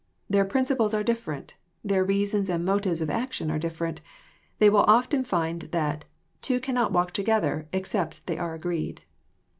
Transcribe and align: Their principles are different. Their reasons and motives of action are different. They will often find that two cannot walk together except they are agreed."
Their 0.27 0.45
principles 0.45 0.95
are 0.95 1.03
different. 1.03 1.53
Their 1.83 2.03
reasons 2.03 2.49
and 2.49 2.65
motives 2.65 3.01
of 3.01 3.09
action 3.11 3.51
are 3.51 3.59
different. 3.59 4.01
They 4.57 4.67
will 4.67 4.83
often 4.87 5.23
find 5.23 5.61
that 5.71 6.05
two 6.41 6.59
cannot 6.59 6.91
walk 6.91 7.11
together 7.11 7.67
except 7.71 8.25
they 8.25 8.39
are 8.39 8.55
agreed." 8.55 9.03